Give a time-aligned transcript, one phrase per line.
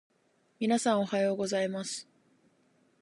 [0.57, 2.09] 皆さん、おはようございます。